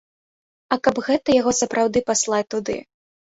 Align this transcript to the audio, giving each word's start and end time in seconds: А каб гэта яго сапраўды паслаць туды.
А 0.75 0.77
каб 0.87 1.01
гэта 1.07 1.35
яго 1.41 1.53
сапраўды 1.61 2.03
паслаць 2.09 2.41
туды. 2.57 2.79